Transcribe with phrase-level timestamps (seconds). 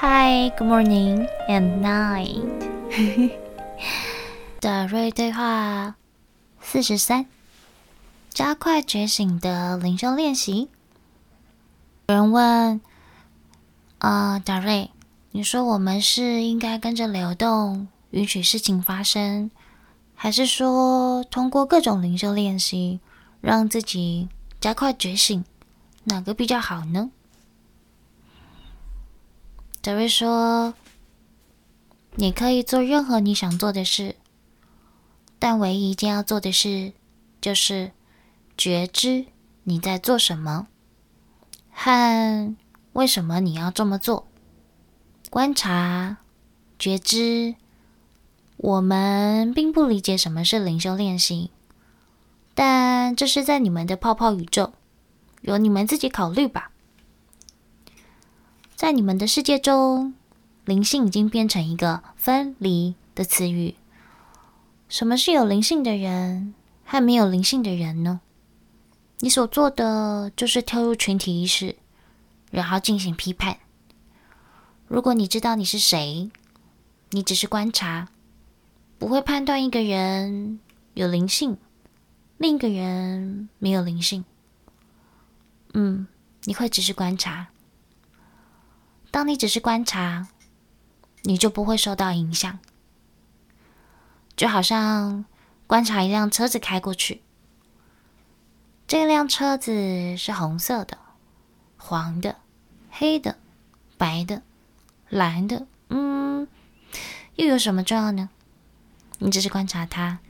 [0.00, 2.46] Hi, good morning and night。
[4.60, 5.96] 达瑞对话
[6.60, 7.26] 四十三：
[8.30, 10.68] 加快觉醒的灵修练习。
[12.06, 12.80] 有人问：
[13.98, 14.92] 啊、呃，达瑞，
[15.32, 19.50] 你说我们是应该跟着流动，允许事情发生，
[20.14, 23.00] 还是说通过各种灵修练习，
[23.40, 24.28] 让自己
[24.60, 25.44] 加快觉醒？
[26.04, 27.10] 哪个比较好呢？
[29.88, 30.74] 达瑞说
[32.16, 34.16] ：“你可以做任何你想做的事，
[35.38, 36.92] 但唯一一件要做的事，
[37.40, 37.92] 就是
[38.54, 39.24] 觉知
[39.62, 40.66] 你在做什么，
[41.72, 42.54] 和
[42.92, 44.28] 为什么你要这么做。
[45.30, 46.18] 观察、
[46.78, 47.54] 觉知。
[48.58, 51.50] 我们并不理解什么是灵修练习，
[52.54, 54.74] 但这是在你们的泡泡宇宙。”
[55.40, 56.72] 由你们自己考虑吧。
[58.78, 60.14] 在你们的世界中，
[60.64, 63.74] 灵性已经变成一个分离的词语。
[64.88, 68.20] 什么是有灵性的人和没有灵性的人呢？
[69.18, 71.74] 你所做的就是跳入群体意识，
[72.52, 73.58] 然后进行批判。
[74.86, 76.30] 如果你知道你是谁，
[77.10, 78.06] 你只是观察，
[78.96, 80.60] 不会判断一个人
[80.94, 81.56] 有灵性，
[82.36, 84.24] 另一个人没有灵性。
[85.74, 86.06] 嗯，
[86.44, 87.48] 你会只是观察。
[89.10, 90.28] 当你只是观察，
[91.22, 92.58] 你就不会受到影响。
[94.36, 95.24] 就好像
[95.66, 97.22] 观察一辆车子开过去，
[98.86, 100.96] 这辆车子是红色的、
[101.76, 102.36] 黄的、
[102.90, 103.36] 黑的、
[103.96, 104.42] 白的、
[105.08, 106.46] 蓝的，嗯，
[107.34, 108.30] 又有什么重要呢？
[109.18, 110.20] 你只是观察它，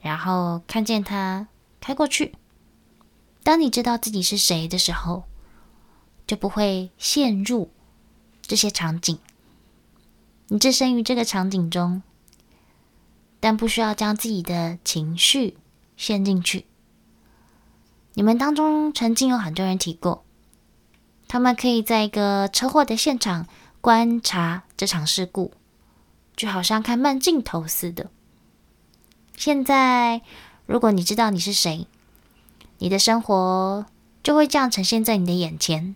[0.00, 1.48] 然后看见它
[1.80, 2.36] 开过去。
[3.42, 5.24] 当你知道自己是谁的时候，
[6.28, 7.72] 就不会陷入
[8.48, 9.16] 这些场景。
[10.48, 12.02] 你置身于这个场景中，
[13.38, 15.56] 但不需要将自己的情绪
[15.96, 16.64] 陷进去。
[18.14, 20.24] 你们当中曾经有很多人提过，
[21.28, 23.46] 他们可以在一个车祸的现场
[23.80, 25.52] 观察这场事故，
[26.34, 28.10] 就好像看慢镜头似的。
[29.36, 30.22] 现在，
[30.66, 31.86] 如果你知道你是谁，
[32.78, 33.86] 你的生活
[34.22, 35.94] 就会这样呈现在你的眼前，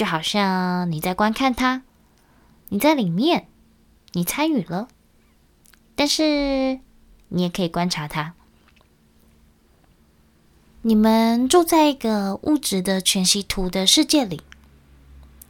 [0.00, 1.82] 就好像你在观看它，
[2.70, 3.48] 你在里面，
[4.12, 4.88] 你参与了，
[5.94, 6.80] 但是
[7.28, 8.32] 你也可以观察它。
[10.80, 14.40] 你们住在一个物质的全息图的世界里，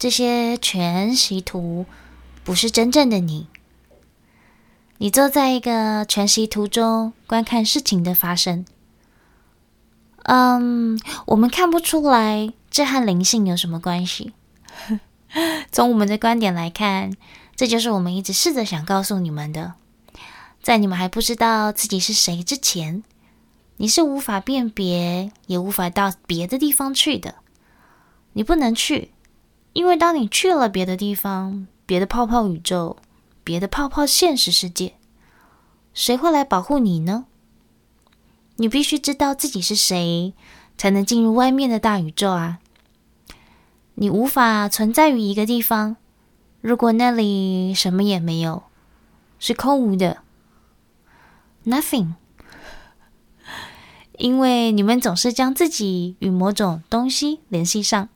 [0.00, 1.86] 这些全息图
[2.42, 3.46] 不是真正的你。
[4.98, 8.66] 你坐在一个全息图中观看事情的发生。
[10.24, 14.32] 嗯我们看不出来这和灵性有什么关系。
[15.70, 17.12] 从我们的观点来看，
[17.54, 19.74] 这就是我们一直试着想告诉你们的：
[20.62, 23.02] 在你们还不知道自己是谁之前，
[23.76, 27.36] 你是无法辨别，也无法到别的地方去的。
[28.32, 29.12] 你不能去，
[29.72, 32.96] 因为当你去了别的地方、别的泡泡宇宙、
[33.42, 34.94] 别的泡泡现实世界，
[35.94, 37.26] 谁会来保护你呢？
[38.56, 40.34] 你必须知道自己是谁，
[40.76, 42.58] 才能进入外面的大宇宙啊！
[44.00, 45.96] 你无法存在于一个地方，
[46.62, 48.62] 如果那里什么也没有，
[49.38, 50.22] 是空无的
[51.66, 52.14] ，nothing。
[54.16, 58.08] 因为你们总是将自己与某种东西联系上，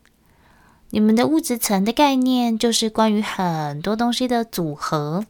[0.89, 5.27] 你们的物质层的概念就是关于很多东西的组合。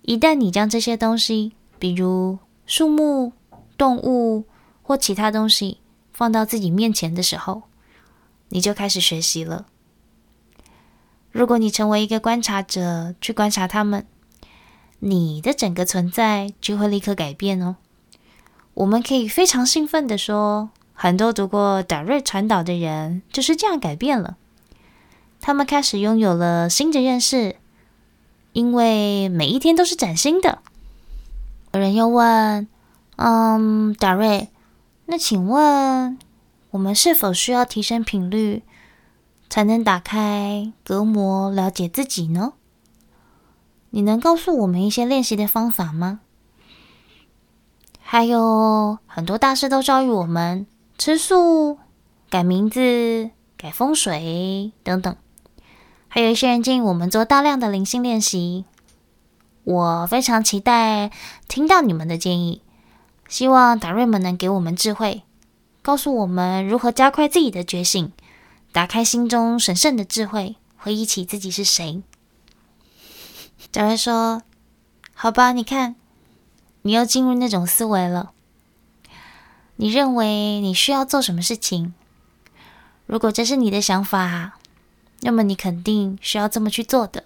[0.00, 3.34] 一旦你将这些东西，比如树木，
[3.76, 4.46] 动物
[4.82, 5.80] 或其他东西
[6.14, 7.64] 放到自己面前的时候，
[8.54, 9.66] 你就开始学习了。
[11.32, 14.06] 如果你成为一个观察者，去观察他们，
[15.00, 17.74] 你的整个存在就会立刻改变哦。
[18.74, 24.36] 我们可以非常兴奋地说，很多读过达瑞传导的人就是这样改变了。
[25.40, 27.56] 他们开始拥有了新的认识，
[28.52, 30.60] 因为每一天都是崭新的。
[31.72, 32.68] 有人又问。
[33.16, 34.48] 嗯，达瑞，
[35.06, 36.18] 那请问
[36.74, 38.64] 我们是否需要提升频率，
[39.48, 42.54] 才能打开隔膜，了解自己呢？
[43.90, 46.18] 你能告诉我们一些练习的方法吗？
[48.00, 50.66] 还有很多大师都教育我们
[50.98, 51.78] 吃素、
[52.28, 55.14] 改名字、改风水等等，
[56.08, 58.64] 还有一些人建议我们做大量的灵性练习。
[59.62, 61.12] 我非常期待
[61.46, 62.62] 听到你们的建议。
[63.28, 65.22] 希望达瑞们能给我们智慧，
[65.84, 68.10] 告诉我们如何加快自己的觉醒，
[68.72, 72.02] 打开心中神圣的智慧，回忆起自己是谁。
[73.70, 74.42] 德瑞说
[75.12, 75.94] ：“好吧，你看，
[76.80, 78.32] 你又进入那种思维了。
[79.76, 81.92] 你认为你需要做什么事情？
[83.04, 84.58] 如果这是你的想法，
[85.20, 87.24] 那么你肯定需要这么去做的。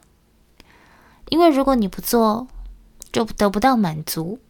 [1.28, 2.48] 因为如果你不做，
[3.12, 4.40] 就得不到满足。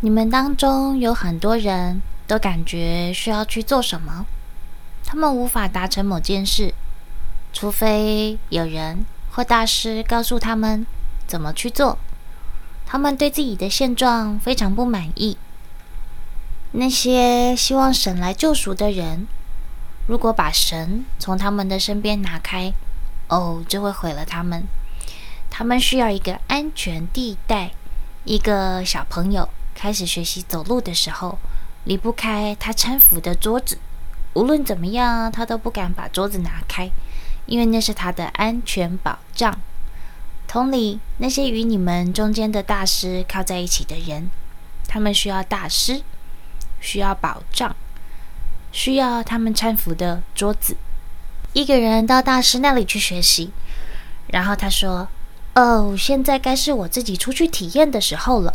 [0.00, 4.26] 你们当中有很多人都感觉需要去做什么，
[5.04, 6.74] 他们无法达成某件事，
[7.52, 9.04] 除非有人。”
[9.36, 10.86] 或大师告诉他们
[11.26, 11.98] 怎么去做，
[12.86, 15.36] 他们对自己的现状非常不满意。
[16.72, 19.26] 那些希望神来救赎的人，
[20.06, 22.72] 如果把神从他们的身边拿开，
[23.28, 24.64] 哦，就会毁了他们。
[25.50, 27.72] 他们需要一个安全地带。
[28.24, 31.38] 一个小朋友开始学习走路的时候，
[31.86, 33.78] 离不开他搀扶的桌子，
[34.34, 36.90] 无论怎么样，他都不敢把桌子拿开。
[37.46, 39.56] 因为那是他的安全保障。
[40.48, 44.28] 同理，那些与你们中间的大师靠在一起的人，
[44.88, 46.02] 他们需要大师，
[46.80, 47.76] 需要保障，
[48.72, 50.76] 需要他们搀扶的桌子。
[51.52, 53.52] 一个人到大师那里去学习，
[54.26, 55.08] 然后他说
[55.54, 58.52] ：“哦，现在该是我自己出去体验的时候了。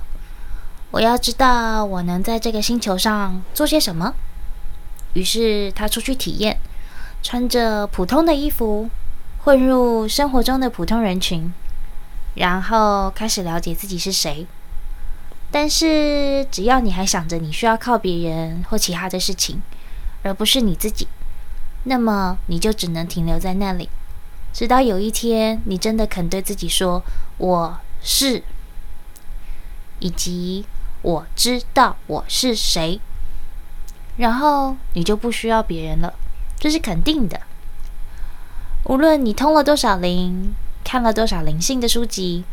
[0.91, 4.13] 我要知道我能在这个星球上做些什么。”
[5.13, 6.57] 于是他出去体验。
[7.23, 8.89] 穿着普通的衣服，
[9.43, 11.53] 混入生活中的普通人群，
[12.33, 14.47] 然后开始了解自己是谁。
[15.51, 19.61] 但是，只要你还想着你需要靠别人或其他的事情，
[20.23, 21.07] 而不是你自己，
[21.83, 23.87] 那么你就只能停留在那里，
[24.51, 27.03] 直到有一天你真的肯对自己说
[27.37, 28.41] “我是”，
[29.99, 30.65] 以及
[31.01, 32.99] “我知道我是谁”，
[34.17, 36.13] 然后你就不需要别人了。
[36.59, 37.41] 这是肯定的。
[38.85, 40.53] 无论你通了多少灵，
[40.83, 42.43] 看了多少灵性的书籍，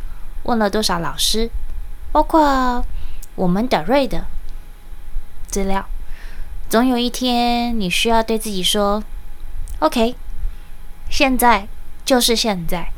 [0.45, 1.51] 问了多少老师，
[2.13, 2.85] 包括
[3.35, 4.27] 我们德瑞的
[5.47, 5.87] 资料，
[6.69, 9.03] 总有一天你需要对自己说
[9.81, 10.15] ：“OK，
[11.11, 11.69] 现在
[12.05, 12.93] 就是现在，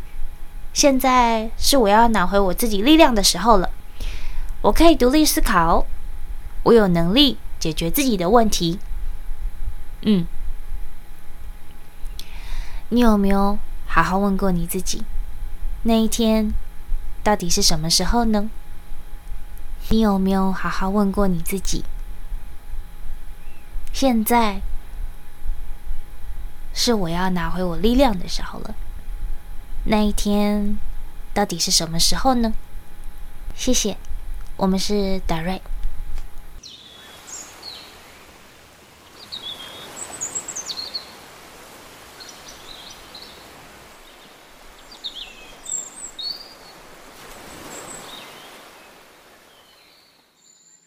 [0.72, 3.70] 现在是我要拿回我自己力量的时候了。
[4.62, 5.86] 我可以独立思考，
[6.64, 8.78] 我有能力解决自己的问题。”
[10.02, 10.26] 嗯。
[12.90, 15.04] 你有没有好好问过你自己，
[15.84, 16.52] 那一天
[17.22, 18.50] 到底是什么时候呢？
[19.90, 21.84] 你有没有好好问过你自己，
[23.92, 24.60] 现在
[26.74, 28.74] 是我要拿回我力量的时候了？
[29.84, 30.76] 那一天
[31.32, 32.52] 到底是什么时候呢？
[33.54, 33.96] 谢谢，
[34.60, 35.69] 我们是 Direct。